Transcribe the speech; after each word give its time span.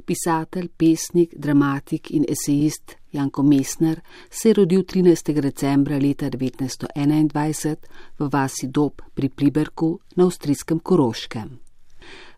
Pisatelj, 0.00 0.68
pesnik, 0.76 1.34
dramatik 1.36 2.10
in 2.10 2.24
esejist 2.28 2.96
Janko 3.12 3.42
Mesner 3.42 4.00
se 4.30 4.48
je 4.48 4.54
rodil 4.54 4.82
13. 4.82 5.40
decembra 5.40 5.98
leta 5.98 6.30
1921 6.30 7.76
v 8.18 8.28
vasi 8.32 8.68
Dob 8.68 9.02
pri 9.14 9.28
Pliberku 9.28 9.98
na 10.16 10.24
avstrijskem 10.24 10.78
Koroškem. 10.78 11.58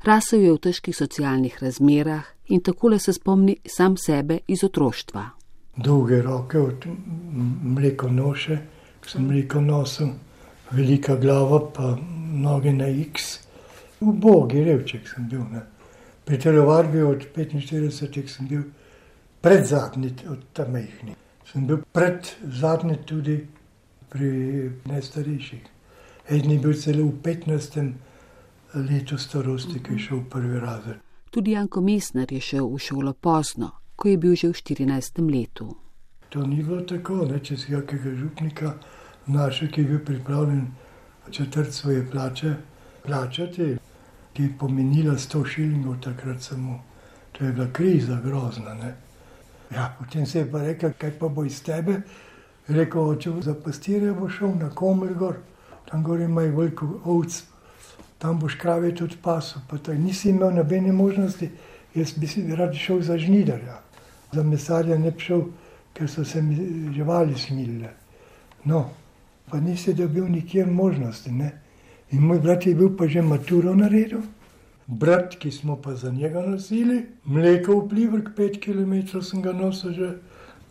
Rasel 0.03 0.41
je 0.41 0.53
v 0.53 0.59
težkih 0.59 0.97
socialnih 0.97 1.59
razmerah 1.63 2.25
in 2.49 2.61
takole 2.61 2.99
se 2.99 3.13
spomni 3.13 3.57
sam 3.67 3.97
sebe 3.97 4.39
iz 4.49 4.65
otroštva. 4.65 5.31
Dolge 5.77 6.23
roke 6.23 6.59
od 6.59 6.87
mleko 7.63 8.11
noše, 8.11 8.59
sem 9.07 9.27
mleko 9.27 9.61
nosil, 9.61 10.09
velika 10.71 11.17
glava 11.17 11.61
pa 11.73 11.97
noge 12.33 12.73
na 12.73 12.89
X. 12.89 13.39
V 14.01 14.13
bogi 14.13 14.65
revček 14.65 15.09
sem 15.09 15.29
bil. 15.29 15.45
Ne. 15.53 15.72
Pri 16.25 16.39
telovadbi 16.39 17.03
od 17.03 17.27
45 17.35 18.29
sem 18.29 18.49
bil 18.49 18.63
pred 19.41 19.67
zadnji 19.67 20.15
od 20.31 20.39
tam 20.53 20.73
mehni. 20.73 21.15
Sem 21.53 21.67
bil 21.67 21.83
pred 21.93 22.31
zadnji 22.43 22.97
tudi 23.07 23.41
pri 24.09 24.29
najstarejših. 24.85 25.63
Edni 26.31 26.59
bil 26.59 26.75
celo 26.75 27.09
v 27.09 27.19
15. 27.23 27.93
letu 28.75 29.19
starosti, 29.19 29.83
ki 29.83 29.93
je 29.93 29.99
šel 29.99 30.19
v 30.19 30.29
prvi 30.31 30.61
razred. 30.61 31.01
Tudi 31.31 31.51
Janko 31.51 31.81
Mesner 31.81 32.33
je 32.33 32.41
šel 32.41 32.69
v 32.69 32.79
šolo 32.79 33.13
pozno, 33.13 33.71
ko 33.97 34.09
je 34.09 34.17
bil 34.17 34.37
že 34.37 34.49
v 34.49 34.53
14. 34.53 35.21
letu. 35.27 35.75
To 36.29 36.47
ni 36.47 36.63
bilo 36.63 36.81
tako, 36.81 37.27
ne, 37.27 37.41
če 37.41 37.57
si 37.57 37.73
kakega 37.73 38.15
župnika 38.17 38.75
našel, 39.27 39.69
ki 39.69 39.81
je 39.81 39.89
bil 39.89 40.05
pripravljen 40.05 40.67
četrt 41.31 41.73
svoje 41.73 42.07
plače 42.11 42.55
plačati, 43.03 43.77
ki 44.33 44.43
je 44.43 44.59
pomenila 44.59 45.15
100 45.15 45.47
šilingov 45.55 46.01
takrat 46.01 46.43
samo. 46.43 46.81
To 47.33 47.45
je 47.45 47.53
bila 47.53 47.69
kriza 47.73 48.21
grozna. 48.25 48.75
Ne. 48.75 48.95
Ja, 49.75 49.97
potem 49.99 50.27
se 50.27 50.39
je 50.39 50.51
pa 50.51 50.63
rekel, 50.63 50.93
kaj 50.99 51.19
pa 51.19 51.29
bo 51.29 51.45
iz 51.45 51.63
tebe. 51.63 52.03
Rekel, 52.69 53.17
če 53.19 53.31
bo 53.31 53.43
za 53.43 53.55
pastirje 53.55 54.13
bo 54.13 54.29
šel 54.29 54.55
na 54.61 54.71
Komer 54.71 55.15
gor, 55.19 55.41
tam 55.91 56.05
gor 56.05 56.21
imajo 56.21 56.57
veliko 56.57 56.89
ovc, 57.05 57.43
tam 58.19 58.39
boš 58.39 58.55
krave 58.61 58.95
tudi 58.95 59.17
pasel. 59.23 59.63
Pa 59.69 59.79
to 59.79 59.95
nisi 59.95 60.31
imel 60.31 60.55
nobene 60.55 60.93
možnosti, 60.93 61.51
jaz 61.95 62.13
bi 62.17 62.27
si 62.27 62.47
rad 62.57 62.75
šel 62.75 63.03
za 63.03 63.19
žnidarja. 63.19 63.81
Za 64.33 64.43
mesarja 64.43 64.99
ne 64.99 65.11
bi 65.11 65.21
šel, 65.21 65.43
ker 65.93 66.09
so 66.09 66.25
se 66.25 66.43
mi 66.43 66.57
živali 66.95 67.39
smilile. 67.39 67.91
No, 68.65 68.91
pa 69.51 69.61
nisi 69.61 69.95
dobil 69.95 70.29
nikjer 70.29 70.71
možnosti. 70.71 71.33
Ne? 71.33 71.51
In 72.13 72.27
moj 72.27 72.41
brat 72.41 72.67
je 72.67 72.75
bil 72.75 72.97
pa 72.97 73.09
že 73.09 73.23
maturo 73.23 73.75
naredil 73.75 74.23
brat, 74.87 75.37
ki 75.39 75.51
smo 75.51 75.77
pa 75.77 75.95
za 75.95 76.11
njega 76.11 76.43
nosili, 76.47 77.07
mleko 77.25 77.79
vplival, 77.81 78.21
pet 78.37 78.61
km 78.65 79.21
sem 79.23 79.43
ga 79.43 79.53
nosil 79.53 79.93
že 79.93 80.11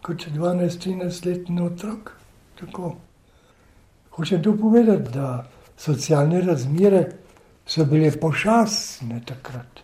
kot 0.01 0.27
12-13 0.35 1.25
letni 1.25 1.61
otrok. 1.61 2.11
Tako. 2.59 2.95
Hočem 4.09 4.43
tu 4.43 4.57
povedati, 4.57 5.11
da 5.13 5.47
socialne 5.77 6.41
razmere 6.41 7.05
so 7.65 7.85
bile 7.85 8.11
pošastne 8.11 9.21
takrat. 9.25 9.81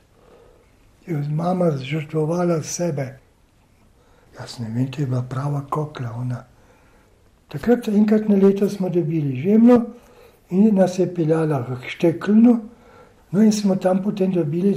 Je 1.07 1.17
mama 1.31 1.71
žrtvovala 1.71 2.61
sebe. 2.63 3.19
Jaz 4.39 4.59
ne 4.59 4.69
vem, 4.69 4.91
to 4.91 5.01
je 5.01 5.07
bila 5.07 5.21
prava 5.21 5.61
kokla. 5.69 6.11
Ona. 6.17 6.43
Takrat, 7.47 7.87
enkrat 7.87 8.27
na 8.29 8.35
leto, 8.35 8.69
smo 8.69 8.89
dobili 8.89 9.41
žemljo 9.41 9.81
in 10.49 10.75
nas 10.75 10.99
je 10.99 11.13
peljala 11.13 11.59
v 11.69 11.77
šteklno. 11.87 12.59
No, 13.31 13.41
in 13.43 13.51
smo 13.51 13.75
tam 13.75 14.03
potem 14.03 14.31
dobili 14.31 14.75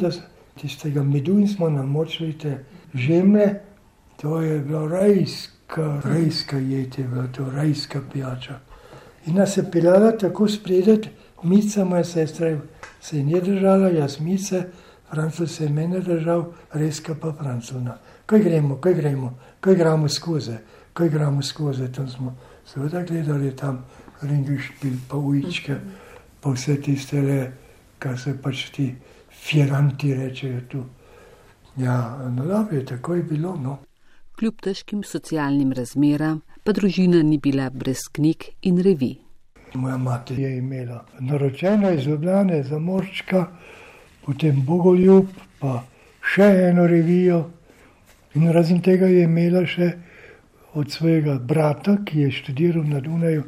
tistega 0.61 1.03
medu 1.03 1.39
in 1.39 1.49
smo 1.49 1.71
namočili 1.71 2.33
te 2.39 2.65
žemlje. 2.95 3.61
To 4.21 4.41
je 4.41 4.59
bilo 4.61 4.89
rajska, 4.89 6.01
rajska 6.05 6.59
jed, 6.59 6.99
je 6.99 7.05
bila 7.05 7.27
to 7.37 7.51
rajska 7.51 8.01
pijača. 8.13 8.59
In 9.27 9.35
nas 9.35 9.57
je 9.57 9.65
pilala 9.71 10.13
tako 10.19 10.49
spredaj, 10.49 10.97
mica 11.43 11.85
moja 11.85 12.05
sestra 12.05 12.59
se 13.01 13.17
je 13.17 13.23
nje 13.23 13.41
držala, 13.41 13.89
jaz 13.89 14.21
mice, 14.21 14.63
francel 15.11 15.47
se 15.47 15.65
je 15.65 15.71
mene 15.71 16.01
držal, 16.01 16.45
rajska 16.73 17.15
pa 17.21 17.33
francuna. 17.33 17.99
Kaj 18.27 18.41
gremo, 18.41 18.77
kaj 18.77 18.95
gremo, 18.95 19.39
kaj 19.61 19.75
gremo 19.75 20.09
skozi, 20.09 20.57
kaj 20.93 21.09
gremo 21.09 21.43
skozi. 21.43 21.93
Tam 21.93 22.09
smo 22.09 22.37
seveda 22.67 23.03
gledali 23.03 23.57
tam 23.57 23.85
ringišpil, 24.23 24.95
pa 25.09 25.17
uličke, 25.17 25.77
pa 26.41 26.53
vse 26.55 26.81
tiste 26.83 27.23
le 27.23 27.41
kar 28.01 28.19
se 28.19 28.35
pač 28.43 28.71
ti 28.75 28.89
firanti 29.45 30.15
rečejo 30.15 30.61
tu. 30.69 30.85
Ja, 31.77 31.97
no, 32.29 32.47
dobro 32.47 32.77
je, 32.77 32.85
tako 32.87 33.15
je 33.15 33.23
bilo. 33.23 33.57
No. 33.57 33.79
Kljub 34.39 34.61
težkim 34.65 35.03
socialnim 35.05 35.73
razmeram, 35.77 36.41
pa 36.65 36.73
družina 36.73 37.23
ni 37.23 37.39
bila 37.39 37.69
brez 37.71 38.07
knjig 38.13 38.51
in 38.63 38.81
revi. 38.85 39.13
Moja 39.75 39.97
mati 39.97 40.35
je 40.43 40.57
imela 40.59 41.05
naročeno 41.21 41.93
iz 41.93 42.07
Ljubljana 42.07 42.63
za 42.63 42.79
morčka, 42.79 43.47
potem 44.27 44.65
Bogoljub, 44.67 45.29
pa 45.61 45.83
še 46.33 46.49
eno 46.71 46.87
revijo. 46.87 47.45
In 48.35 48.49
razen 48.53 48.81
tega 48.83 49.07
je 49.07 49.27
imela 49.29 49.63
še 49.67 49.93
od 50.75 50.91
svojega 50.91 51.37
brata, 51.39 51.99
ki 52.07 52.27
je 52.27 52.33
študiral 52.41 52.87
na 52.87 53.01
Dunaju 53.05 53.45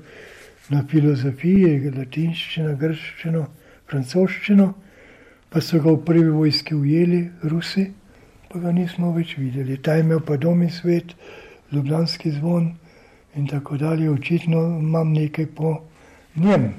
na 0.70 0.84
filozofiji, 0.88 1.90
latinščino, 1.96 2.76
grščino 2.78 3.46
francoščino, 3.90 4.68
pa 5.50 5.60
so 5.60 5.80
ga 5.82 5.90
v 5.90 6.04
prvi 6.06 6.30
vojski 6.30 6.74
ujeli, 6.74 7.22
Rusi, 7.50 7.88
pa 8.48 8.60
ga 8.60 8.72
nismo 8.72 9.12
več 9.16 9.36
videli. 9.38 9.78
Ta 9.82 9.96
je 9.96 10.06
imel 10.06 10.22
pa 10.24 10.36
dom 10.36 10.62
in 10.62 10.70
svet, 10.70 11.16
ljubljanski 11.72 12.30
zvon 12.38 12.70
in 13.36 13.48
tako 13.48 13.76
dalje. 13.76 14.10
Očitno 14.10 14.62
imam 14.78 15.12
nekaj 15.12 15.46
po 15.56 15.74
njem. 16.36 16.70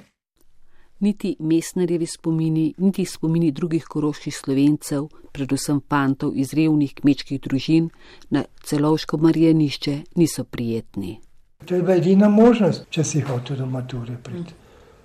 Niti 1.03 1.35
mesnerjevi 1.39 2.05
spomini, 2.07 2.73
niti 2.77 3.05
spomini 3.05 3.51
drugih 3.51 3.85
koroških 3.89 4.35
slovencev, 4.35 5.09
predvsem 5.33 5.81
fantov 5.89 6.37
iz 6.39 6.53
revnih 6.53 6.93
kmečkih 6.95 7.41
družin 7.43 7.89
na 8.29 8.45
celovško 8.63 9.17
marijanišče, 9.17 9.97
niso 10.15 10.43
prijetni. 10.43 11.17
To 11.65 11.75
je 11.75 11.81
bila 11.81 11.95
edina 11.95 12.29
možnost, 12.29 12.85
če 12.89 13.03
si 13.03 13.21
hotel 13.21 13.57
do 13.57 13.65
mature 13.65 14.17
priti. 14.23 14.53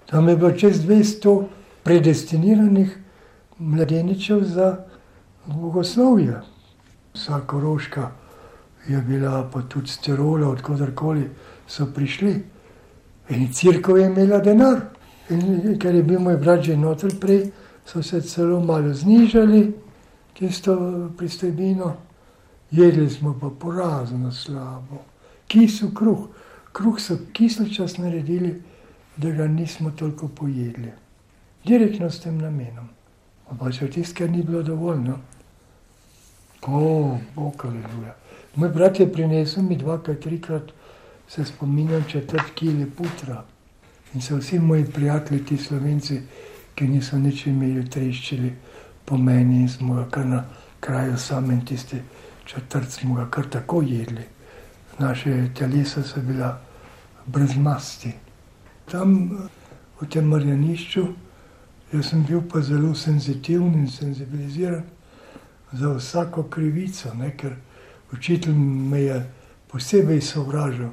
Tam 0.06 0.28
je 0.28 0.36
bilo 0.36 0.50
čez 0.52 0.80
200 0.86 1.44
predestiniranih 1.84 2.98
mladeničev 3.58 4.44
za 4.44 4.76
bogoslovje. 5.46 6.40
Vsaka 7.14 7.60
rožka 7.60 8.10
je 8.88 9.00
bila, 9.02 9.50
pa 9.52 9.62
tudi 9.62 9.88
sterola, 9.88 10.48
odkudarkoli 10.48 11.28
so 11.66 11.86
prišli. 11.94 12.34
In 13.28 13.52
crkva 13.52 13.98
je 13.98 14.06
imela 14.06 14.38
denar, 14.38 14.80
in 15.30 15.76
ker 15.78 15.94
je 15.94 16.02
bil 16.02 16.20
moj 16.20 16.36
brat 16.36 16.62
že 16.64 16.76
noter 16.76 17.12
prej, 17.20 17.50
so 17.84 18.02
se 18.02 18.20
celo 18.20 18.60
malo 18.60 18.92
znižali 18.94 19.72
tisto 20.38 20.76
pristojbino, 21.18 21.96
jedli 22.70 23.10
smo 23.10 23.36
pa 23.40 23.50
porazno 23.50 24.32
slabo. 24.32 25.02
Kisu 25.46 25.94
kruh, 25.94 26.28
kruh 26.78 27.00
so 27.02 27.16
kislo 27.32 27.66
čas 27.66 27.96
naredili, 27.98 28.52
da 29.16 29.30
ga 29.30 29.46
nismo 29.46 29.90
toliko 29.90 30.28
pojedli 30.28 30.92
direktno 31.64 32.10
s 32.10 32.20
tem 32.20 32.38
namenom. 32.38 32.86
Ampak 33.50 33.74
če 33.74 33.88
tiskar 33.90 34.30
ni 34.30 34.44
bilo 34.46 34.62
dovolj, 34.62 35.00
no? 35.02 35.16
bog, 37.34 37.64
aleluja. 37.64 38.14
Moj 38.54 38.68
brat 38.68 39.00
je 39.00 39.08
prinesel 39.12 39.62
mi 39.62 39.76
dvakrat, 39.76 40.20
trikrat, 40.22 40.70
se 41.28 41.44
spominjam, 41.44 42.04
četrt 42.08 42.54
kile 42.54 42.86
putra. 42.86 43.42
In 44.14 44.22
so 44.22 44.38
vsi 44.38 44.58
moji 44.58 44.84
prijatelji, 44.84 45.44
ti 45.44 45.56
slovenci, 45.56 46.20
ki 46.74 46.86
niso 46.88 47.18
nič 47.18 47.46
imeli, 47.46 47.88
treščili 47.90 48.52
po 49.04 49.18
meni 49.18 49.64
in 49.64 49.68
smo 49.68 49.94
ga 49.94 50.06
kar 50.10 50.26
na 50.26 50.44
kraju 50.80 51.18
samem 51.18 51.64
tisti 51.66 51.98
četrt 52.44 52.90
smo 52.90 53.14
ga 53.14 53.26
kar 53.30 53.50
tako 53.50 53.82
jedli. 53.82 54.22
Naše 54.98 55.54
telesa 55.54 56.02
so 56.02 56.20
bila 56.20 56.67
brez 57.28 57.56
masti. 57.56 58.12
Tam 58.88 59.14
v 60.00 60.06
tem 60.08 60.26
marjanišču 60.28 61.06
Jaz 61.92 62.10
sem 62.10 62.22
bil 62.28 62.42
pa 62.48 62.60
zelo 62.60 62.94
senzitiven 62.94 63.74
in 63.74 63.88
senzibiliziran 63.88 64.82
za 65.72 65.92
vsako 65.94 66.42
krivico, 66.42 67.14
ne? 67.14 67.36
ker 67.36 67.54
učitelj 68.12 68.54
me 68.54 69.00
je 69.00 69.22
posebej 69.68 70.20
sovražil, 70.20 70.90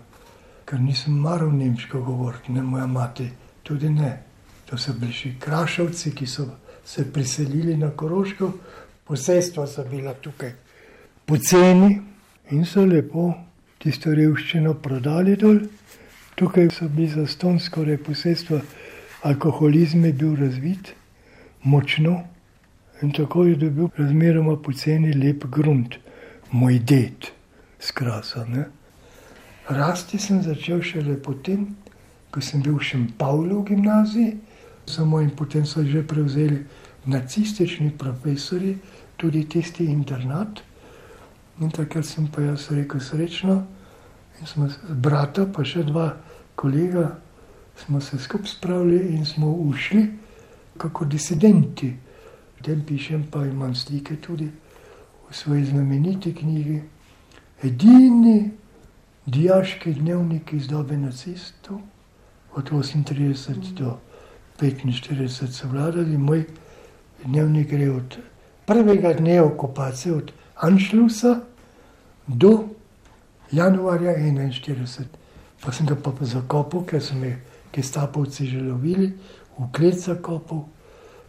ker 0.65 0.79
nisem 0.79 1.17
maral 1.19 1.51
nemško 1.51 2.01
govoriti, 2.01 2.51
ne 2.51 2.61
moja 2.61 2.87
mati, 2.87 3.29
tudi 3.63 3.89
ne. 3.89 4.21
To 4.65 4.77
so 4.77 4.93
bili 4.93 5.13
še 5.13 5.33
krašavci, 5.39 6.11
ki 6.15 6.27
so 6.27 6.47
se 6.85 7.03
priselili 7.11 7.75
na 7.77 7.91
Koroško, 7.91 8.51
posestva 9.05 9.67
so 9.67 9.83
bila 9.89 10.13
tukaj 10.13 10.53
poceni 11.25 11.99
in 12.51 12.65
so 12.65 12.85
lepo 12.85 13.33
tisto 13.79 14.15
revščino 14.15 14.73
prodali 14.73 15.35
dol. 15.35 15.59
Tukaj 16.35 16.69
so 16.69 16.87
bili 16.89 17.09
za 17.09 17.27
stonsko 17.27 17.83
reposestvo 17.83 18.61
alkoholizem 19.23 20.05
je 20.05 20.13
bil 20.13 20.35
razvit, 20.35 20.93
močno, 21.63 22.23
In 23.01 23.11
tako 23.11 23.43
je 23.43 23.55
dobil 23.55 23.87
razmeroma 23.97 24.55
poceni 24.57 25.13
lep 25.13 25.45
grunt, 25.51 25.95
moj 26.51 26.79
ded, 26.79 27.27
skrasa. 27.79 28.45
Ne? 28.45 28.65
Rasti 29.69 30.19
sem 30.19 30.39
začel 30.43 30.81
šele 30.81 31.17
potem, 31.23 31.67
ko 32.31 32.41
sem 32.41 32.63
bil 32.63 32.79
še 32.79 33.01
v 33.01 33.09
Pavlu 33.19 33.59
v 33.61 33.73
gimnaziji, 33.73 34.37
samo 34.87 35.19
in 35.19 35.33
potem 35.35 35.65
so 35.67 35.83
že 35.83 36.05
prevzeli 36.07 36.61
nacistični 37.05 37.91
profesori, 37.99 38.77
tudi 39.17 39.43
tisti 39.43 39.89
internat. 39.91 40.63
In 41.59 41.71
takrat 41.71 42.05
sem 42.05 42.27
pa 42.31 42.41
jaz 42.41 42.69
rekel 42.71 42.99
srečno, 42.99 43.65
in 44.41 44.47
smo 44.47 44.69
brata, 44.89 45.45
pa 45.45 45.63
še 45.63 45.83
dva 45.83 46.09
kolega, 46.55 47.15
smo 47.75 48.01
se 48.01 48.19
skupaj 48.19 48.47
spravili 48.47 49.15
in 49.15 49.25
smo 49.25 49.51
ušli 49.51 50.05
kot 50.77 51.07
disidenti. 51.07 51.93
V 52.59 52.63
tem 52.63 52.81
pišem, 52.85 53.25
pa 53.31 53.45
imam 53.45 53.75
slike 53.75 54.15
tudi 54.21 54.47
v 55.29 55.35
svoji 55.35 55.65
znameniti 55.65 56.33
knjigi. 56.35 56.81
Edini 57.63 58.51
diaški 59.25 59.93
dnevnik 59.93 60.53
iz 60.53 60.67
dobe 60.67 60.97
nacistov, 60.97 61.81
od 62.55 62.71
38 62.71 63.73
do 63.73 63.97
45 64.59 65.51
so 65.51 65.67
vladali, 65.67 66.17
moj 66.17 66.45
dnevnik 67.23 67.69
gre 67.69 67.89
od 67.91 68.17
prvega 68.65 69.13
dne 69.13 69.41
okupacije, 69.41 70.13
od 70.15 70.31
Anšlusa 70.55 71.39
do 72.27 72.67
januarja 73.51 74.17
41. 74.17 75.03
Pa 75.61 75.71
sem 75.71 75.85
ga 75.85 75.95
pa 75.95 76.11
zakopal, 76.21 76.85
ker 76.85 77.01
so 77.01 77.15
me 77.15 77.41
gestapovci 77.73 78.47
že 78.47 78.61
lovili, 78.61 79.13
v 79.57 79.71
klet 79.71 79.99
zakopal. 79.99 80.65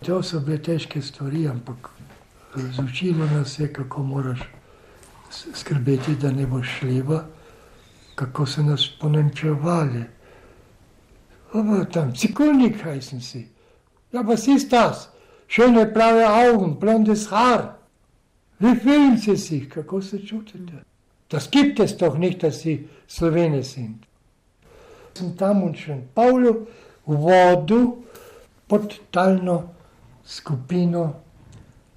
To 0.05 0.23
so 0.23 0.41
bile 0.41 0.59
težke 0.59 1.03
stvari, 1.03 1.49
ampak 1.49 1.91
zaučilo 2.77 3.27
nas 3.27 3.59
je, 3.59 3.73
kako 3.73 4.03
moraš 4.03 4.41
skrbeti, 5.31 6.15
da 6.15 6.31
ne 6.31 6.47
boš 6.47 6.69
šleba, 6.79 7.25
kako 8.15 8.47
so 8.47 8.63
nas 8.63 8.89
ponemčevali. 9.01 10.05
Tam, 11.93 12.15
cikulnik, 12.15 12.83
kaj 12.83 13.01
sem 13.03 13.21
si. 13.21 13.49
Ja, 14.13 14.23
pa 14.23 14.37
si 14.37 14.59
stas, 14.61 15.09
še 15.49 15.71
ne 15.73 15.87
plave 15.93 16.25
avgen, 16.25 16.77
blondes 16.81 17.27
haar. 17.31 17.77
Vi 18.61 18.75
filmci 18.77 19.37
si, 19.37 19.69
kako 19.69 20.03
se 20.03 20.21
čutite. 20.27 20.85
Das 21.29 21.51
gibt 21.51 21.81
es 21.81 21.97
doch 21.97 22.19
nicht, 22.19 22.43
dass 22.43 22.61
sie 22.61 22.89
Slowene 23.09 23.63
sind. 23.63 24.07
Sem 25.15 25.37
tam 25.37 25.73
v 25.73 26.03
Pavlu 26.15 26.67
vodil 27.07 28.05
pod 28.69 29.01
talno 29.11 29.71
skupino 30.25 31.15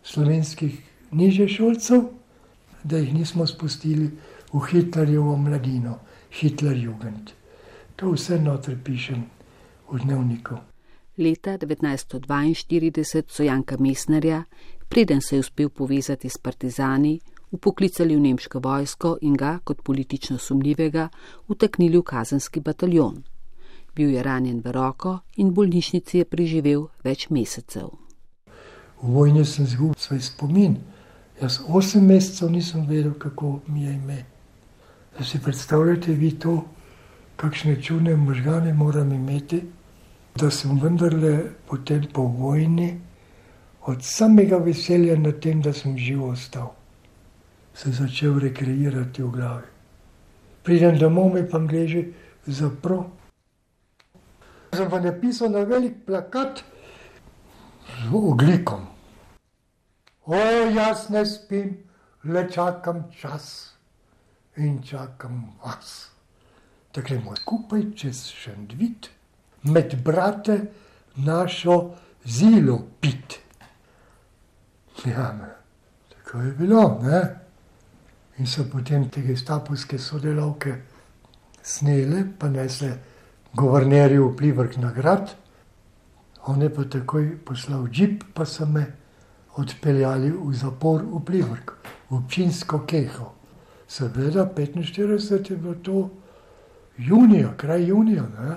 slovenskih 0.04 0.82
nižješolcev, 1.12 2.04
da 2.84 2.98
jih 2.98 3.14
nismo 3.14 3.48
spustili 3.48 4.10
v 4.54 4.62
Hitlerjevo 4.72 5.36
mladino, 5.38 6.00
Hitlerjugend. 6.32 7.34
To 7.96 8.14
vse 8.14 8.40
notri 8.40 8.78
pišem 8.84 9.26
v 9.92 10.00
dnevniku. 10.00 10.56
Leta 11.18 11.58
1942 11.58 13.24
so 13.28 13.44
Janka 13.44 13.76
Mesnerja, 13.80 14.44
preden 14.90 15.22
se 15.22 15.36
je 15.36 15.40
uspel 15.40 15.70
povezati 15.70 16.30
s 16.30 16.38
partizani, 16.38 17.20
upoklicali 17.52 18.16
v 18.16 18.20
nemško 18.20 18.60
vojsko 18.60 19.18
in 19.22 19.36
ga, 19.36 19.60
kot 19.64 19.82
politično 19.82 20.38
sumljivega, 20.38 21.10
uteknili 21.48 21.98
v 21.98 22.04
kazenski 22.04 22.60
bataljon. 22.60 23.24
Bil 23.96 24.10
je 24.10 24.24
ranjen 24.24 24.62
v 24.66 24.72
roko 24.72 25.20
in 25.36 25.50
v 25.50 25.54
bolnišnici 25.54 26.18
je 26.18 26.26
preživel 26.26 26.88
več 27.04 27.30
mesecev. 27.30 27.90
V 29.02 29.14
vojni 29.16 29.46
sem 29.46 29.66
izgubil 29.66 29.98
svoj 29.98 30.22
spomin. 30.22 30.78
Jaz 31.42 31.60
osem 31.68 32.06
mesecev 32.06 32.52
nisem 32.52 32.86
vedel, 32.88 33.14
kako 33.14 33.60
mi 33.68 33.84
je 33.84 33.94
ime. 33.94 34.26
Da 35.18 35.26
si 35.26 35.40
predstavljate 35.40 36.14
vi 36.14 36.32
to, 36.40 36.66
kakšne 37.36 37.82
čudne 37.82 38.16
možgane 38.16 38.74
moram 38.74 39.12
imeti, 39.12 39.64
da 40.36 40.52
sem 40.52 40.80
vendarle 40.80 41.52
potem 41.68 42.06
po 42.14 42.22
vojni 42.22 43.00
od 43.88 44.04
samega 44.04 44.58
veselja 44.58 45.16
nad 45.18 45.40
tem, 45.40 45.62
da 45.62 45.74
sem 45.74 45.98
živ 45.98 46.24
ostal 46.24 46.79
se 47.74 47.92
začel 47.92 48.40
rekreirati 48.40 49.24
v 49.24 49.32
glavi. 49.32 49.68
Pridem 50.64 50.98
domov, 51.00 51.34
mi 51.34 51.44
pa 51.48 51.60
gleže 51.60 52.04
zapro. 52.48 53.12
Sem 54.74 54.90
pa 54.90 55.00
napisal 55.00 55.50
na 55.50 55.64
velik 55.66 56.06
plakat 56.06 56.64
z 58.04 58.14
oglikom. 58.14 58.86
O, 60.26 60.38
jaz 60.76 61.10
ne 61.10 61.26
spim, 61.26 61.78
le 62.24 62.46
čakam 62.52 63.10
čas 63.10 63.74
in 64.58 64.84
čakam 64.84 65.58
vas. 65.64 66.12
Da 66.94 67.02
gremo 67.02 67.36
skupaj 67.36 67.82
čez 67.96 68.28
šendvit, 68.30 69.10
med 69.64 69.96
brate 70.04 70.60
našo 71.16 71.96
zilo 72.26 72.82
pit. 73.02 73.40
Ja, 75.06 75.34
tako 76.10 76.42
je 76.42 76.52
bilo, 76.52 77.00
ne? 77.04 77.49
In 78.40 78.48
so 78.48 78.64
potem 78.72 79.10
te 79.10 79.22
gestapovske 79.22 80.00
sodelavke 80.00 80.76
snele, 81.64 82.24
pa 82.40 82.50
nesle 82.50 82.94
guvernerju 83.54 84.32
vplivrk 84.32 84.78
nagrad. 84.78 85.36
On 86.48 86.62
je 86.62 86.70
pa 86.74 86.84
takoj 86.84 87.38
poslal 87.46 87.88
džip, 87.88 88.24
pa 88.34 88.46
so 88.46 88.66
me 88.66 88.86
odpeljali 89.60 90.32
v 90.32 90.54
zapor 90.56 91.04
vplivrk, 91.04 91.74
v 92.10 92.16
občinsko 92.16 92.86
keho. 92.88 93.34
Seveda, 93.88 94.46
45 94.56 95.52
je 95.52 95.58
bilo 95.58 95.76
to 95.76 96.10
junija, 96.98 97.54
kraj 97.58 97.88
junija. 97.88 98.24
Ne? 98.24 98.56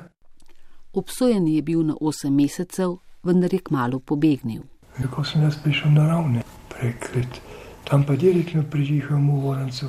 Obsojen 0.93 1.49
je 1.49 1.63
bil 1.63 1.83
na 1.83 1.95
8 2.01 2.31
mesecev, 2.31 2.99
vendar 3.23 3.55
je 3.55 3.61
kmalo 3.61 3.99
pobegnil. 3.99 4.63
Ko 5.11 5.25
sem 5.25 5.43
jaz 5.43 5.57
prišel 5.57 5.91
na 5.91 6.07
ravne, 6.07 6.45
prekrit 6.69 7.41
tam 7.85 8.07
pa 8.07 8.17
direktno 8.17 8.63
prižihal 8.71 9.19
v 9.19 9.41
Vorencu, 9.43 9.87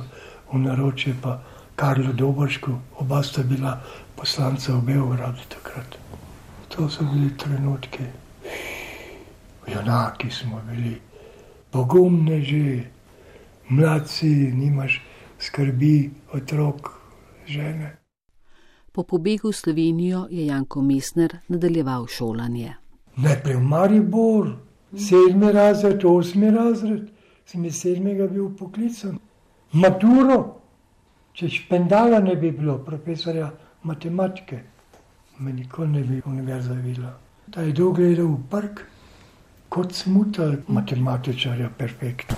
v 0.53 0.57
naročje 0.59 1.15
pa 1.21 1.41
Karlo 1.75 2.13
Dobršku, 2.13 3.01
oba 3.01 3.23
sta 3.23 3.43
bila 3.43 3.81
poslanca 4.15 4.73
v 4.77 4.93
Beogradu 4.93 5.41
takrat. 5.49 5.97
To 6.69 6.89
so 6.89 7.05
bili 7.05 7.29
trenutki, 7.37 8.05
junaki 9.67 10.29
smo 10.29 10.61
bili, 10.69 10.97
pogumne 11.71 12.41
že, 12.41 12.89
mladci, 13.69 14.53
nimaš 14.53 15.01
skrbi, 15.39 16.11
otrok, 16.33 16.91
žene. 17.45 17.97
Po 18.93 19.03
pobegu 19.03 19.49
v 19.49 19.57
Slovenijo 19.57 20.27
je 20.29 20.45
Janko 20.45 20.81
Mesner 20.81 21.41
nadaljeval 21.47 22.07
šolanje. 22.07 22.73
Najprej 23.17 23.55
v 23.55 23.61
Maribor, 23.61 24.45
sedmi 24.93 25.51
razred, 25.51 26.05
osmi 26.05 26.51
razred, 26.51 27.09
sem 27.45 27.65
iz 27.65 27.81
sedmega 27.81 28.27
bil 28.27 28.49
poklican. 28.57 29.19
Maturo, 29.73 30.37
če 31.33 31.49
špendala 31.49 32.19
ne 32.21 32.35
bi 32.35 32.51
bilo, 32.51 32.77
profesorja 32.85 33.49
matematike, 33.83 34.59
me 35.39 35.53
nikoli 35.53 35.89
ne 35.91 36.03
bi 36.03 36.21
univerza 36.25 36.73
videla. 36.73 37.13
Ta 37.51 37.61
je 37.61 37.73
dolgo 37.73 38.01
gledal 38.01 38.29
v 38.35 38.43
park, 38.49 38.83
kot 39.69 39.93
smuta 39.93 40.51
matematičarja, 40.67 41.69
perfektno. 41.77 42.37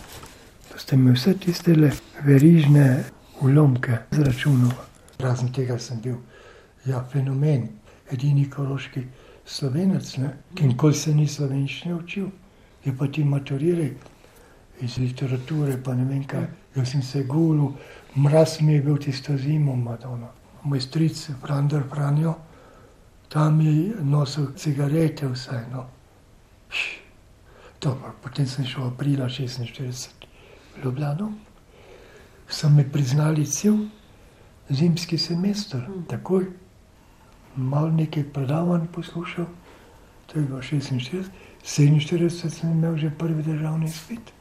Da 0.72 0.80
ste 0.80 0.98
mi 0.98 1.12
vse 1.12 1.36
tiste 1.40 1.76
verižne 2.24 3.04
ulomke 3.42 4.00
zračunal. 4.12 4.72
Razen 5.20 5.52
tega 5.54 5.78
sem 5.80 6.00
bil 6.02 6.16
ja, 6.86 7.04
fenomen, 7.12 7.68
edini 8.12 8.50
koroški 8.50 9.04
slovenec, 9.46 10.16
ki 10.56 10.68
nikoli 10.68 10.96
se 10.96 11.14
ni 11.14 11.28
slovenščine 11.28 11.96
učil, 11.96 12.28
je 12.86 12.94
pa 12.98 13.08
ti 13.08 13.24
maturirali 13.24 13.94
iz 14.82 14.98
literature, 14.98 15.78
pa 15.84 15.94
ne 15.94 16.06
vem 16.06 16.24
kaj. 16.24 16.48
Jaz 16.76 16.92
sem 16.92 17.02
se 17.04 17.24
gulil, 17.24 17.72
mraz 18.16 18.62
mi 18.62 18.74
je 18.74 18.82
bil 18.82 18.98
tisto 18.98 19.38
zimo, 19.38 19.76
Madonna. 19.76 20.28
Moj 20.64 20.82
stric, 20.82 21.30
Frander 21.42 21.84
Franjo, 21.90 22.36
tam 23.30 23.62
je 23.62 23.96
nosil 24.04 24.52
cigarete, 24.58 25.28
vseeno. 25.28 25.86
Potem 28.24 28.48
sem 28.48 28.66
šel 28.66 28.88
aprila 28.88 29.30
46 29.30 30.26
v 30.76 30.84
Ljubljano, 30.84 31.32
so 32.50 32.70
mi 32.70 32.84
priznali 32.92 33.46
cel 33.46 33.78
zimski 34.70 35.18
semester, 35.18 35.86
takoj. 36.10 36.48
Mal 37.56 37.94
nekaj 37.96 38.24
predavanj 38.34 38.88
poslušal, 38.92 39.46
to 40.28 40.40
je 40.40 40.46
bilo 40.46 40.60
46, 40.60 41.30
47 41.64 42.50
sem 42.50 42.72
imel 42.72 42.98
že 42.98 43.10
prvi 43.10 43.44
državni 43.44 43.90
svet. 43.90 44.35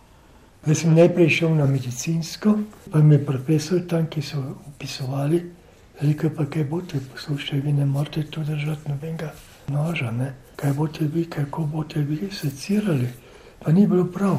Jaz 0.67 0.79
sem 0.81 0.95
najprej 0.97 1.29
šel 1.29 1.51
na 1.59 1.67
medicinsko, 1.67 2.55
pa 2.93 2.99
mi 2.99 3.15
je 3.15 3.25
profesor 3.27 3.83
tam, 3.89 4.07
ki 4.09 4.23
so 4.23 4.39
upisovali, 4.67 5.43
rekel 6.01 6.31
pa, 6.37 6.47
kaj 6.49 6.65
boste 6.65 7.01
poslušali, 7.13 7.61
vi 7.61 7.73
ne 7.73 7.85
morete 7.85 8.23
tu 8.31 8.41
držati 8.45 8.89
nobenega 8.89 9.35
noža, 9.69 10.11
ne? 10.11 10.31
kaj 10.57 10.73
boste 10.73 11.05
vi, 11.05 11.27
kako 11.29 11.67
boste 11.67 12.01
vi 12.01 12.31
secirali. 12.33 13.09
Pa 13.61 13.73
ni 13.73 13.87
bilo 13.87 14.05
prav, 14.05 14.39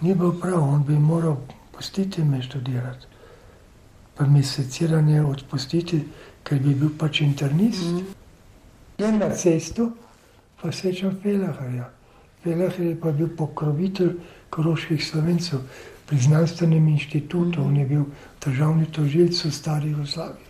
ni 0.00 0.14
bilo 0.14 0.30
prav, 0.42 0.62
on 0.62 0.84
bi 0.86 0.98
moral 0.98 1.36
pustiti 1.72 2.24
me 2.24 2.42
študirati. 2.42 3.06
Pa 4.14 4.26
mi 4.26 4.42
seciranje 4.42 5.24
odpustiti, 5.24 6.04
ker 6.42 6.62
bi 6.62 6.74
bil 6.74 6.94
pač 6.98 7.20
internist. 7.20 7.82
Mm. 7.82 8.06
In 9.02 9.18
na 9.18 9.34
cestu 9.34 9.90
pa 10.62 10.72
srečam 10.72 11.18
Felaharja. 11.22 11.90
Felahar 12.46 12.80
je 12.80 12.96
pa 13.00 13.10
bil 13.12 13.28
pokrovitelj 13.36 14.14
koroških 14.56 15.04
slovencev 15.04 15.60
pri 16.06 16.18
znanstvenem 16.18 16.88
inštitutu, 16.88 17.62
on 17.62 17.76
je 17.76 17.86
bil 17.86 18.04
državni 18.44 18.86
tožilc 18.92 19.44
v 19.44 19.52
stari 19.52 19.90
Jugoslaviji. 19.90 20.46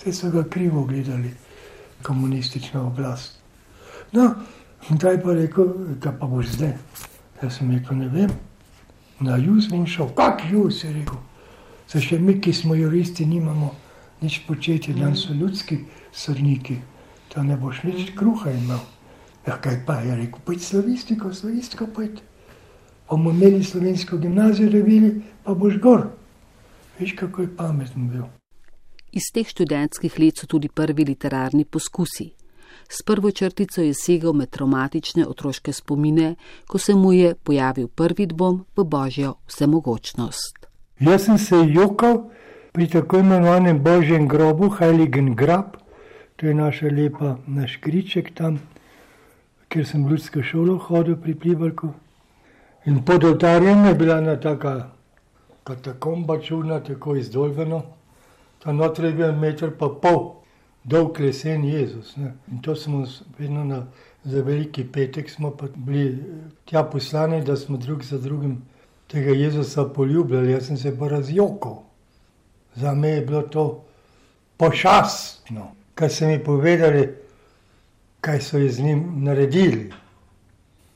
Vse 0.00 0.12
so 0.16 0.30
ga 0.30 0.44
krivo 0.48 0.84
gledali, 0.88 1.34
komunistična 2.02 2.82
oblast. 2.86 3.36
No, 4.12 4.30
in 4.90 4.98
taj 4.98 5.20
pa 5.22 5.34
rekel, 5.36 5.74
da 6.00 6.12
pa 6.12 6.26
boš 6.26 6.54
zdaj. 6.56 6.72
Jaz 7.42 7.58
sem 7.58 7.70
rekel, 7.70 7.98
ne 7.98 8.08
vem, 8.08 8.30
na 9.20 9.36
juz 9.36 9.68
bom 9.68 9.84
šel. 9.86 10.08
Kak 10.16 10.46
juz, 10.52 10.84
je 10.84 10.92
rekel. 10.92 11.20
Se 11.90 12.00
še 12.00 12.18
mi, 12.18 12.38
ki 12.40 12.52
smo 12.54 12.74
juristi, 12.78 13.26
nimamo 13.26 13.74
nič 14.22 14.40
početi, 14.46 14.94
dan 14.94 15.16
so 15.16 15.34
ljudski 15.34 15.82
srniki, 16.12 16.78
da 17.34 17.42
ne 17.42 17.56
boš 17.60 17.82
nič 17.84 18.14
kruha 18.16 18.52
imel. 18.54 18.80
Ja, 19.46 19.56
kaj 19.60 19.82
pa 19.86 20.00
je 20.04 20.16
rekel, 20.16 20.40
pojd 20.44 20.62
slavistiko, 20.62 21.34
slavistiko 21.34 21.88
pojd. 21.92 22.20
Bomo 23.10 23.30
imeli 23.30 23.64
slovensko 23.64 24.16
gimnazijo, 24.16 24.70
da 24.70 24.82
bili, 24.82 25.22
pa 25.44 25.54
boš 25.54 25.78
gor. 25.78 26.06
Veš, 26.98 27.12
kako 27.18 27.42
je 27.42 27.56
pameten 27.56 28.08
bil. 28.08 28.22
Iz 29.12 29.32
teh 29.34 29.48
študentskih 29.48 30.18
let 30.18 30.38
so 30.38 30.46
tudi 30.46 30.68
prvi 30.68 31.04
literarni 31.04 31.64
poskusi. 31.64 32.30
S 32.88 33.02
prvo 33.02 33.30
črtico 33.30 33.82
je 33.82 33.94
segal 33.94 34.32
med 34.32 34.50
traumatične 34.50 35.26
otroške 35.26 35.72
spomine, 35.72 36.34
ko 36.66 36.78
se 36.78 36.94
mu 36.94 37.12
je 37.12 37.34
pojavil 37.34 37.88
prvi 37.88 38.26
dvom 38.26 38.64
v 38.76 38.84
božjo 38.84 39.34
vsemogočnost. 39.46 40.66
Jaz 41.00 41.24
sem 41.24 41.38
se 41.38 41.56
jokal 41.56 42.30
pri 42.72 42.86
tako 42.88 43.18
imenovanem 43.18 43.82
božjem 43.82 44.28
grobu, 44.28 44.68
Heiligen 44.78 45.34
Grab, 45.34 45.76
to 46.36 46.46
je 46.46 46.54
naša 46.54 46.86
lepa 46.86 47.36
naš 47.46 47.76
kriček 47.76 48.34
tam, 48.34 48.60
kjer 49.68 49.86
sem 49.86 50.06
v 50.06 50.10
ljudsko 50.10 50.42
šolo 50.42 50.78
hodil 50.78 51.16
pri 51.16 51.34
Plivalku. 51.34 51.92
In 52.84 53.04
pod 53.04 53.24
oltarjem 53.24 53.84
je 53.86 53.94
bila 53.94 54.18
ena 54.18 54.40
taka 54.40 54.90
katakomba 55.64 56.40
čudna, 56.40 56.80
tako 56.80 57.16
izdolbena. 57.16 57.82
Ta 58.58 58.72
noter 58.72 59.04
je 59.04 59.12
bil 59.12 59.32
meter 59.32 59.70
pa 59.78 59.88
pol, 60.02 60.40
dolg 60.84 61.20
lesen 61.20 61.64
Jezus. 61.64 62.16
Ne. 62.16 62.32
In 62.52 62.62
to 62.62 62.74
smo 62.76 63.04
vedno 63.38 63.64
na, 63.64 63.86
za 64.24 64.42
veliki 64.42 64.84
petek 64.84 65.30
smo 65.30 65.50
pa 65.50 65.66
bili 65.74 66.24
tja 66.64 66.82
poslani, 66.82 67.44
da 67.44 67.56
smo 67.56 67.76
drug 67.76 68.04
za 68.04 68.18
drugim 68.18 68.62
tega 69.08 69.30
Jezusa 69.30 69.84
poljubljali. 69.84 70.52
Jaz 70.52 70.66
sem 70.66 70.76
se 70.76 70.98
pa 70.98 71.08
razjokal. 71.08 71.82
Za 72.74 72.94
me 72.94 73.08
je 73.08 73.20
bilo 73.20 73.42
to 73.42 73.84
pošastno, 74.56 75.70
kar 75.94 76.10
so 76.10 76.26
mi 76.26 76.38
povedali, 76.44 77.08
kaj 78.20 78.40
so 78.40 78.58
z 78.68 78.82
njim 78.82 79.24
naredili. 79.24 79.90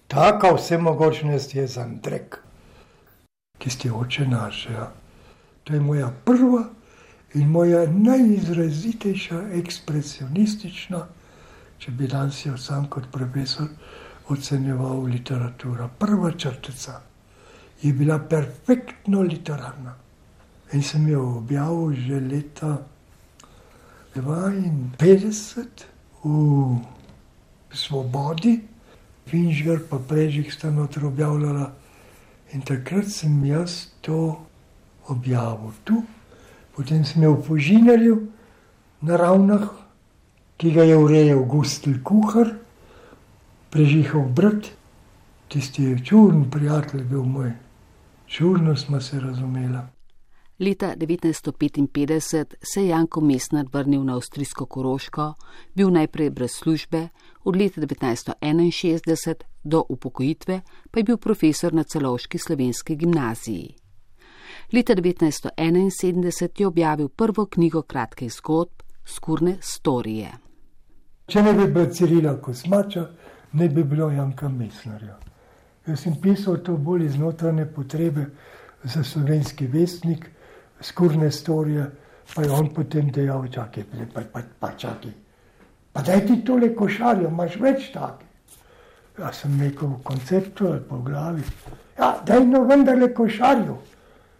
Taka 0.08 0.54
vsemogočnost 0.54 1.54
je 1.54 1.66
za 1.66 1.82
Andrek, 1.82 2.38
ki 3.58 3.70
ste 3.70 3.92
oče 3.92 4.26
naše. 4.28 4.72
Ja. 4.72 4.92
To 5.64 5.74
je 5.74 5.80
moja 5.80 6.10
prva 6.24 6.64
in 7.34 7.48
moja 7.50 7.86
najizrazitejša 7.90 9.40
ekspresionistična, 9.58 11.06
če 11.78 11.90
bi 11.90 12.08
danes 12.08 12.44
jo 12.46 12.56
sam 12.56 12.86
kot 12.90 13.08
profesor 13.12 13.68
ocenjeval 14.28 15.02
literaturo. 15.02 15.88
Prva 15.98 16.32
črtica 16.32 17.00
je 17.82 17.92
bila 17.92 18.18
perfektno 18.18 19.22
literarna 19.22 19.94
in 20.72 20.82
sem 20.82 21.08
jo 21.08 21.22
objavil 21.38 21.92
že 21.92 22.20
leta 22.20 22.78
52 24.14 25.66
v 26.24 26.78
Svobodi, 27.74 28.60
Finžgar 29.26 29.80
pa 29.90 29.98
Prežik 29.98 30.52
sta 30.52 30.70
notro 30.70 31.08
objavljala 31.08 31.72
in 32.52 32.60
takrat 32.60 33.08
sem 33.08 33.44
jaz 33.44 33.86
to 34.00 34.36
objavil 35.08 35.72
tu. 35.84 36.02
Potem 36.76 37.04
sem 37.04 37.22
imel 37.22 37.38
v 37.38 37.46
Požinarju 37.46 38.16
na 39.02 39.16
ravnah, 39.16 39.70
ki 40.58 40.70
ga 40.74 40.84
je 40.84 40.96
urejal 40.98 41.44
Gustil 41.46 42.00
Kuhar, 42.02 42.54
prežihal 43.70 44.28
brat, 44.28 44.70
tisti 45.48 45.82
je 45.90 45.98
čurn 46.04 46.50
prijatelj 46.50 47.04
bil 47.04 47.22
moj. 47.22 47.52
Čurno 48.26 48.76
smo 48.76 49.00
se 49.00 49.20
razumela. 49.20 49.93
Leta 50.58 50.94
1955 50.96 52.54
se 52.62 52.80
je 52.80 52.88
Janko 52.88 53.20
Mesnar 53.20 53.66
vrnil 53.72 54.04
na 54.04 54.14
avstrijsko 54.14 54.66
Koroško, 54.66 55.34
bil 55.74 55.90
najprej 55.90 56.30
brez 56.30 56.50
službe, 56.50 57.08
od 57.44 57.56
leta 57.56 57.80
1961 57.80 59.34
do 59.64 59.84
upokojitve 59.88 60.60
pa 60.90 61.00
je 61.00 61.04
bil 61.04 61.16
profesor 61.16 61.74
na 61.74 61.82
celovški 61.82 62.38
slovenski 62.38 62.96
gimnaziji. 62.96 63.74
Leta 64.72 64.94
1971 64.94 66.60
je 66.60 66.66
objavil 66.66 67.08
prvo 67.08 67.46
knjigo 67.46 67.82
kratkih 67.82 68.32
zgodb 68.32 68.82
Skurne 69.04 69.56
storije. 69.60 70.30
Če 71.26 71.42
ne 71.42 71.52
bi 71.52 71.66
bilo 71.66 71.86
Cirila 71.86 72.36
Kosmača, 72.40 73.08
ne 73.52 73.68
bi 73.68 73.84
bilo 73.84 74.10
Janka 74.10 74.48
Mesnarja. 74.48 75.18
Jaz 75.86 76.00
sem 76.00 76.14
pisal 76.22 76.56
to 76.62 76.76
bolj 76.76 77.04
iz 77.06 77.18
notranje 77.18 77.66
potrebe 77.66 78.26
za 78.84 79.04
slovenski 79.04 79.66
vestnik, 79.66 80.30
skurne 80.80 81.30
storije, 81.32 81.90
pa 82.34 82.42
je 82.42 82.50
on 82.50 82.68
potem 82.74 83.10
dejal, 83.12 83.48
čakaj, 83.48 83.84
pa, 84.14 84.20
pa, 84.32 84.40
pa 84.60 84.70
čakaj. 84.76 85.12
Pa 85.92 86.02
daj 86.02 86.26
ti 86.26 86.40
tole 86.44 86.74
košarjo, 86.74 87.28
imaš 87.28 87.56
več 87.60 87.90
takih. 87.94 88.28
Jaz 89.18 89.44
sem 89.44 89.60
rekel 89.62 89.88
v 89.88 90.02
konceptu 90.02 90.66
ali 90.66 90.80
po 90.88 90.98
glavi. 90.98 91.42
Ja, 91.98 92.16
daj 92.26 92.46
no 92.46 92.64
vendarle 92.66 93.12
košarjo 93.14 93.78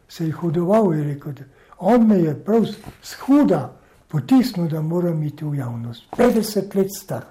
se 0.09 0.27
je 0.27 0.33
hudoval 0.33 0.93
in 0.95 1.05
rekel, 1.13 1.33
da 1.33 1.45
on 1.79 2.07
me 2.07 2.19
je 2.19 2.35
prav 2.45 2.67
shuda 3.03 3.77
potisnil, 4.09 4.69
da 4.69 4.83
moram 4.83 5.23
iti 5.23 5.45
v 5.45 5.59
javnost. 5.59 6.05
50 6.17 6.77
let 6.77 6.91
star. 6.97 7.25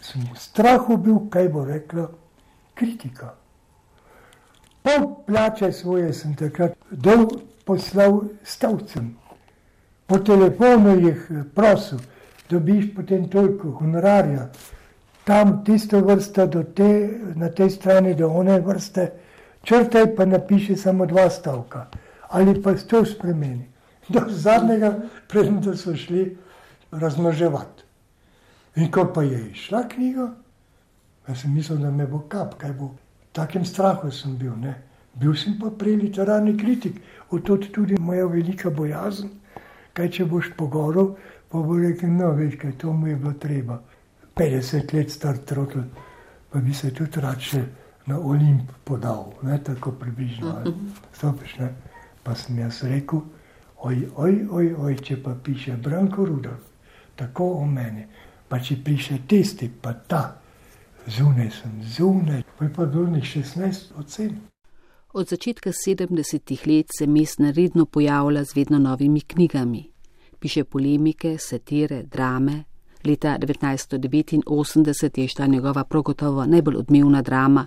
Sem 0.00 0.22
v 0.22 0.38
strahu 0.38 0.96
bil, 0.96 1.18
kaj 1.30 1.48
bo 1.48 1.64
rekla 1.64 2.08
kritika. 2.74 3.34
Pol 4.82 5.24
plače 5.26 5.72
svoje 5.72 6.12
sem 6.12 6.34
takrat 6.36 6.74
dol 6.90 7.26
poslal 7.64 8.22
stavcem. 8.44 9.14
Po 10.06 10.18
telefonu 10.18 10.98
jih 11.00 11.28
prosil, 11.54 11.98
dobiš 12.50 12.94
potem 12.96 13.28
toliko 13.28 13.70
honorarja. 13.80 14.48
Tam 15.24 15.62
tisto 15.64 16.00
vrsta 16.04 16.46
do 16.46 16.62
te, 16.62 17.10
na 17.34 17.48
tej 17.48 17.70
strani 17.70 18.14
do 18.14 18.28
one 18.28 18.60
vrste, 18.60 19.12
črtaj 19.64 20.14
pa 20.16 20.26
napiši 20.28 20.76
samo 20.76 21.06
dva 21.06 21.30
stavka 21.30 21.86
ali 22.34 22.62
pa 22.62 22.74
to 22.74 23.04
spremeni. 23.04 23.68
Do 24.08 24.20
zadnjega, 24.28 24.94
preden 25.28 25.76
so 25.76 25.96
šli 25.96 26.36
razmnoževati. 26.90 27.82
In 28.76 28.90
ko 28.90 29.12
pa 29.14 29.22
je 29.22 29.50
išla 29.50 29.84
knjiga, 29.88 30.28
jaz 31.28 31.40
sem 31.40 31.54
mislil, 31.54 31.78
da 31.78 31.90
me 31.90 32.06
bo 32.06 32.24
kap, 32.28 32.58
kaj 32.58 32.72
bo. 32.72 32.86
V 32.86 33.32
takem 33.32 33.64
strahu 33.64 34.10
sem 34.10 34.36
bil. 34.36 34.56
Ne? 34.56 34.74
Bil 35.20 35.34
sem 35.38 35.58
pa 35.60 35.70
prej 35.70 35.96
literarni 35.96 36.56
kritik, 36.58 37.00
odtot 37.30 37.68
tudi 37.72 37.98
moja 38.00 38.26
velika 38.26 38.70
bojazen, 38.70 39.30
kaj 39.94 40.10
če 40.10 40.26
boš 40.30 40.50
pogoril, 40.58 41.14
pa 41.50 41.62
bo 41.62 41.78
rekel, 41.78 42.10
no 42.10 42.32
veš, 42.34 42.56
kaj 42.58 42.72
to 42.82 42.92
mu 42.92 43.06
je 43.06 43.16
bilo 43.16 43.32
treba. 43.38 43.78
50 44.34 44.94
let 44.94 45.10
star 45.10 45.38
trotl, 45.46 45.84
pa 46.50 46.58
bi 46.58 46.74
se 46.74 46.90
tudi 46.94 47.20
radše 47.20 47.62
na 48.06 48.18
Olimp 48.18 48.72
podal, 48.84 49.32
ne 49.42 49.58
tako 49.64 49.92
približno. 49.92 50.48
Uh 50.48 50.54
-huh. 50.64 50.74
Stopiš, 51.12 51.58
ne? 51.58 51.74
Pa 52.22 52.34
sem 52.34 52.58
jaz 52.58 52.82
rekel, 52.82 53.20
oj, 53.82 54.08
oj, 54.16 54.46
oj, 54.50 54.74
oj, 54.78 54.96
če 54.96 55.22
pa 55.22 55.36
piše 55.44 55.76
Branko 55.76 56.24
Rudolf, 56.24 56.60
tako 57.16 57.52
o 57.52 57.66
meni, 57.66 58.06
pa 58.48 58.58
če 58.58 58.76
piše 58.84 59.18
tisti, 59.28 59.70
pa 59.82 59.92
ta, 59.92 60.36
zunaj 61.06 61.50
sem, 61.50 61.82
zunaj, 61.82 62.42
pa 62.58 62.64
je 62.64 62.72
pa 62.72 62.84
dolnih 62.84 63.24
16 63.24 63.98
ocen. 63.98 64.53
Od 65.16 65.28
začetka 65.28 65.70
70-ih 65.70 66.66
let 66.66 66.86
se 66.98 67.06
mestna 67.06 67.50
redno 67.50 67.86
pojavlja 67.86 68.44
z 68.44 68.56
vedno 68.56 68.78
novimi 68.78 69.20
knjigami. 69.20 69.84
Piše 70.38 70.64
polemike, 70.64 71.38
satire, 71.38 72.02
drame, 72.02 72.64
Leta 73.04 73.38
1989 73.38 75.20
je 75.20 75.28
šla 75.28 75.46
njegova 75.46 75.84
progotovo 75.84 76.46
najbolj 76.46 76.76
odmevna 76.76 77.22
drama, 77.22 77.66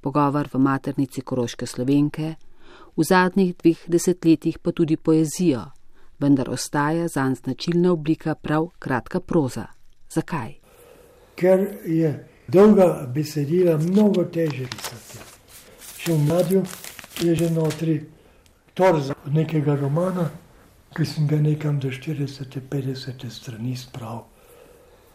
pogovor 0.00 0.48
v 0.52 0.58
maternici 0.58 1.20
Koroške 1.20 1.66
Slovenke, 1.66 2.34
v 2.96 3.02
zadnjih 3.04 3.54
dveh 3.56 3.78
desetletjih 3.86 4.58
pa 4.58 4.72
tudi 4.72 4.96
poezijo, 4.96 5.62
vendar 6.18 6.50
ostaja 6.50 7.08
zanj 7.08 7.34
značilna 7.34 7.92
oblika 7.92 8.34
prav 8.34 8.68
kratka 8.78 9.20
proza. 9.20 9.66
Zakaj? 10.10 10.54
Ker 11.34 11.68
je 11.86 12.28
dolga 12.48 13.06
besedila, 13.14 13.76
mnogo 13.76 14.24
teže 14.24 14.66
pisati. 14.66 15.37
Še 16.08 16.14
v 16.14 16.24
mladju 16.24 16.60
je 17.20 17.32
že 17.36 17.50
notri 17.52 17.94
torza 18.72 19.12
od 19.26 19.34
nekega 19.34 19.74
romana, 19.76 20.30
ki 20.96 21.04
sem 21.04 21.26
ga 21.28 21.36
nekam 21.36 21.76
do 21.76 21.90
40-50 21.92 23.28
strani 23.28 23.74
spravil. 23.76 24.22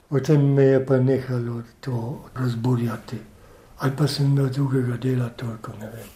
Potem 0.10 0.46
me 0.54 0.68
je 0.68 0.84
pa 0.86 1.00
nehalo 1.02 1.64
to 1.82 2.22
razburjati, 2.38 3.18
ali 3.80 3.96
pa 3.98 4.08
sem 4.08 4.30
imel 4.30 4.54
drugega 4.54 5.00
dela, 5.02 5.32
toliko 5.34 5.74
ne 5.82 5.90
vem. 5.90 6.14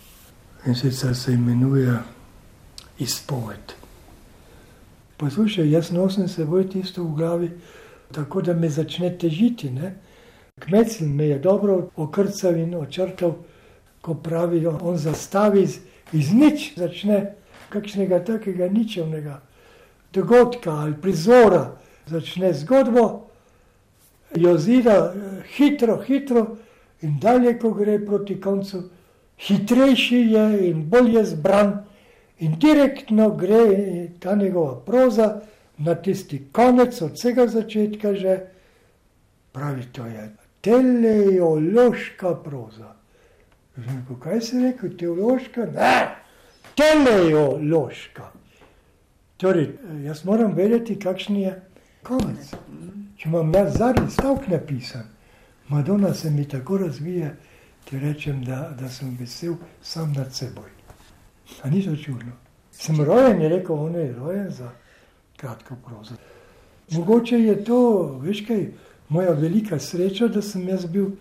In 0.70 0.76
sicer 0.76 1.16
se 1.16 1.34
imenuje 1.34 1.98
izpoved. 3.00 3.74
Poslušaj, 5.18 5.72
jaz 5.72 5.92
nosim 5.92 6.30
seboj 6.30 6.70
tisto 6.70 7.02
v 7.04 7.18
glavi, 7.18 7.52
tako 8.14 8.46
da 8.46 8.54
me 8.54 8.70
začne 8.70 9.10
težiti. 9.18 9.74
Ne? 9.74 9.96
Kmecin 10.62 11.16
me 11.16 11.34
je 11.34 11.40
dobro 11.40 11.88
okrcal 11.96 12.62
in 12.62 12.78
očrtal, 12.78 13.40
ko 14.02 14.14
pravijo, 14.14 14.78
on 14.82 14.98
zastavi 14.98 15.64
iz, 15.64 15.80
iz 16.14 16.32
nič, 16.34 16.74
začne 16.78 17.34
kakšnega 17.70 18.24
takega 18.24 18.70
ničevnega 18.70 19.42
dogodka 20.14 20.72
ali 20.72 20.96
prizora, 21.02 21.78
začne 22.08 22.54
zgodbo, 22.54 23.28
jo 24.36 24.58
zida 24.58 25.14
eh, 25.16 25.44
hitro, 25.56 26.02
hitro 26.08 26.58
in 27.02 27.20
dalje, 27.20 27.58
ko 27.60 27.72
gre 27.72 28.00
proti 28.06 28.40
koncu, 28.42 28.84
hitrejši 29.38 30.18
je 30.32 30.70
in 30.70 30.88
bolje 30.90 31.26
zbran 31.26 31.84
in 32.40 32.58
direktno 32.60 33.30
gre 33.30 34.08
ta 34.20 34.36
njegova 34.36 34.80
proza 34.86 35.42
na 35.78 35.96
tisti 35.96 36.48
konec 36.52 37.02
od 37.02 37.14
vsega 37.14 37.48
začetka 37.48 38.14
že, 38.14 38.40
pravi 39.52 39.86
to 39.92 40.06
je 40.06 40.30
teleološka 40.62 42.36
proza. 42.36 42.97
Rekel, 43.78 44.20
kaj 44.20 44.42
si 44.42 44.60
rekel, 44.64 44.98
teološka? 44.98 45.66
Ne, 45.66 46.16
teleološka. 46.76 48.32
Torej, 49.38 49.70
jaz 50.04 50.24
moram 50.26 50.56
vedeti, 50.58 50.98
kakšen 51.00 51.38
je 51.38 51.54
konec. 52.04 52.56
Če 53.18 53.30
imam 53.30 53.54
jaz 53.54 53.78
zadnji 53.78 54.10
stavek 54.14 54.48
napisan, 54.50 55.06
Madonna 55.70 56.14
se 56.14 56.32
mi 56.32 56.48
tako 56.48 56.78
razvija, 56.78 57.30
da 57.92 58.00
rečem, 58.00 58.44
da, 58.44 58.74
da 58.80 58.90
sem 58.90 59.18
vesel 59.20 59.56
sam 59.82 60.14
nad 60.14 60.34
seboj. 60.34 60.70
A 61.64 61.70
ni 61.70 61.84
to 61.86 61.96
čudno? 61.96 62.32
Sem 62.72 63.02
rojen, 63.02 63.42
je 63.42 63.50
rekel, 63.50 63.76
on 63.76 63.96
je 63.96 64.14
rojen 64.14 64.52
za 64.52 64.72
kratko 65.38 65.76
prozo. 65.86 66.16
Mogoče 66.92 67.40
je 67.40 67.64
to, 67.66 67.80
veš 68.24 68.46
kaj, 68.48 68.68
moja 69.10 69.32
velika 69.32 69.80
sreča, 69.80 70.28
da 70.28 70.42
sem 70.42 70.68
jaz 70.68 70.86
bil, 70.86 71.12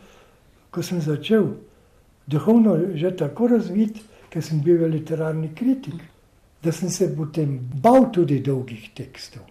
ko 0.70 0.82
sem 0.82 1.00
začel 1.00 1.50
duhovno 2.26 2.76
že 2.95 3.16
tako 3.16 3.49
razvit, 3.49 3.99
ker 4.30 4.42
sem 4.42 4.61
bil 4.61 4.87
literarni 4.90 5.54
kritik, 5.54 5.95
da 6.62 6.73
sem 6.73 6.90
se 6.90 7.09
potem 7.16 7.59
bal 7.83 8.11
tudi 8.12 8.40
dolgih 8.40 8.90
tekstov. 8.95 9.42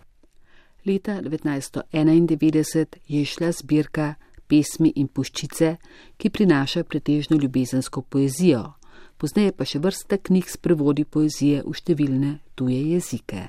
Leta 0.85 1.21
1991 1.21 2.85
je 3.07 3.25
šla 3.25 3.51
zbirka 3.51 4.13
pesmi 4.47 4.91
in 4.95 5.07
puščice, 5.07 5.75
ki 6.17 6.29
prinaša 6.29 6.83
pretežno 6.83 7.37
ljubezensko 7.41 8.01
poezijo, 8.01 8.75
pozneje 9.17 9.55
pa 9.57 9.65
še 9.65 9.81
vrsta 9.81 10.19
knjig 10.21 10.49
s 10.49 10.61
prevodi 10.61 11.05
poezije 11.05 11.63
v 11.65 11.73
številne 11.73 12.31
tuje 12.55 12.81
jezike. 12.93 13.47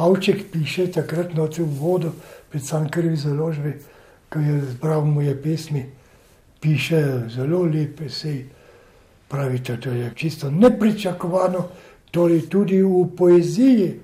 Pavček 0.00 0.46
piše 0.52 0.86
takrat 0.94 1.34
noče 1.36 1.66
v 1.66 1.74
vodo, 1.76 2.14
pred 2.48 2.64
Sankarjevi 2.64 3.18
založbi, 3.20 3.74
ko 4.32 4.40
je 4.40 4.54
zbral 4.70 5.04
moje 5.04 5.34
pesmi, 5.42 5.84
piše 6.60 7.02
zelo 7.34 7.66
lepe 7.68 8.08
sej. 8.08 8.46
Pravite, 9.30 9.76
to 9.80 9.94
je 9.94 10.10
čisto 10.14 10.50
nepričakovano, 10.50 11.68
torej 12.10 12.48
tudi 12.50 12.82
v 12.82 13.04
poeziji, 13.16 14.00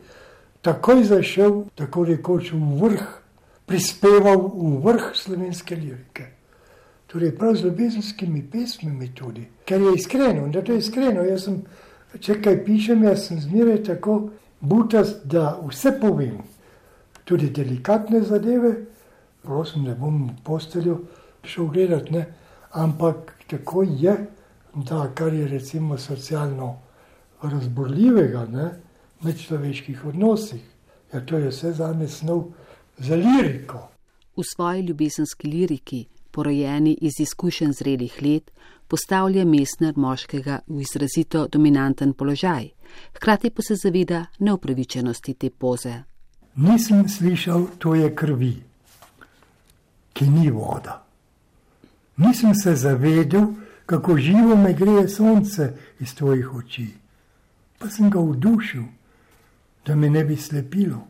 takoj 0.62 1.02
zašel, 1.04 1.64
tako 1.74 2.04
rekoč 2.06 2.52
v 2.54 2.78
vrh 2.78 3.06
prispeval 3.66 4.38
v 4.54 4.78
vrh 4.84 5.10
slovenske 5.14 5.74
lirike. 5.76 6.30
Torej, 7.06 7.34
prav 7.38 7.54
z 7.54 7.64
ljubezenskimi 7.64 8.42
pesmimi 8.50 9.10
tudi, 9.14 9.46
ker 9.64 9.80
je 9.80 9.94
iskreno, 9.94 10.48
da 10.48 10.62
to 10.62 10.72
je 10.72 10.78
iskreno. 10.78 11.22
Jaz 11.26 11.44
sem, 11.46 11.60
če 12.20 12.40
kaj 12.42 12.62
pišem, 12.64 13.04
jaz 13.06 13.28
sem 13.28 13.40
zmeraj 13.40 13.82
tako 13.90 14.16
butast, 14.60 15.26
da 15.26 15.56
vse 15.62 15.96
povem, 16.00 16.38
tudi 17.24 17.50
delikatne 17.50 18.22
zadeve, 18.22 18.74
prosim, 19.42 19.84
ne 19.86 19.94
bom 19.94 20.28
v 20.30 20.34
posteljo 20.46 21.00
šel 21.46 21.70
gledati, 21.74 22.14
ne? 22.14 22.26
ampak 22.70 23.34
tako 23.50 23.82
je, 23.82 24.16
da 24.76 25.10
kar 25.14 25.34
je 25.34 25.48
recimo 25.48 25.98
socialno 25.98 26.76
razborljivega, 27.42 28.46
ne? 28.52 28.70
med 29.20 29.38
človeških 29.40 30.04
odnosih, 30.04 30.60
ja, 31.12 31.20
to 31.26 31.38
je 31.38 31.48
vse 31.48 31.72
za 31.72 31.92
me 31.92 32.08
snov 32.08 32.44
za 32.98 33.16
liriko. 33.16 33.88
V 34.36 34.42
svoji 34.44 34.82
ljubezenski 34.82 35.48
liriki, 35.48 36.06
porojeni 36.30 36.98
iz 37.00 37.12
izkušenj 37.20 37.72
zrelih 37.72 38.18
let, 38.22 38.50
postavlja 38.88 39.44
mestner 39.44 39.94
moškega 39.96 40.60
v 40.66 40.80
izrazito 40.80 41.46
dominanten 41.48 42.12
položaj, 42.12 42.68
hkrati 43.16 43.50
pa 43.50 43.62
se 43.62 43.74
zaveda 43.74 44.26
neupravičenosti 44.38 45.34
te 45.34 45.50
poze. 45.50 45.94
Nisem 46.56 47.08
slišal, 47.08 47.66
to 47.78 47.94
je 47.94 48.14
krvi, 48.14 48.54
ki 50.12 50.28
ni 50.30 50.50
voda. 50.50 51.02
Nisem 52.16 52.54
se 52.54 52.76
zavedel, 52.76 53.46
kako 53.86 54.16
živo 54.18 54.56
me 54.56 54.72
greje 54.72 55.08
sonce 55.08 55.72
iz 56.00 56.14
tvojih 56.14 56.54
oči, 56.54 56.88
pa 57.78 57.88
sem 57.88 58.10
ga 58.10 58.20
vdušil, 58.20 58.84
da 59.86 59.94
me 59.94 60.10
ne 60.10 60.24
bi 60.24 60.36
slepilo 60.36 61.06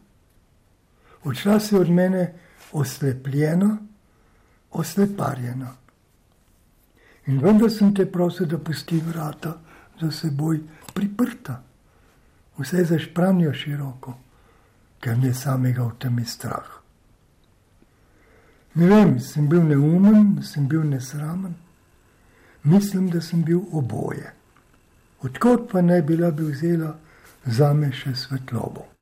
odšla 1.26 1.60
si 1.60 1.76
od 1.76 1.90
mene 1.90 2.34
oslepljena, 2.72 3.76
osleparjena. 4.70 5.74
In 7.26 7.40
vendar 7.42 7.70
sem 7.70 7.94
te 7.94 8.06
prosil, 8.06 8.46
da 8.46 8.58
pusti 8.58 9.00
vrata 9.00 9.56
za 10.00 10.10
seboj 10.10 10.60
priprta, 10.94 11.62
vse 12.58 12.84
zašpranijo 12.84 13.54
široko, 13.54 14.14
ker 15.02 15.18
me 15.18 15.34
samega 15.34 15.84
v 15.84 15.98
tem 15.98 16.18
je 16.18 16.26
strah. 16.30 16.68
Ne 18.74 18.86
vem, 18.86 19.18
sem 19.20 19.48
bil 19.48 19.64
neumen, 19.64 20.42
sem 20.42 20.68
bil 20.68 20.84
nesramen, 20.86 21.54
mislim, 22.66 23.10
da 23.10 23.20
sem 23.20 23.42
bil 23.42 23.60
oboje. 23.72 24.32
Odkot 25.22 25.70
pa 25.72 25.80
ne 25.82 26.02
bila 26.02 26.30
bi 26.30 26.44
vzela 26.50 26.96
za 27.44 27.72
me 27.72 27.92
še 27.92 28.14
svetlobo. 28.14 28.95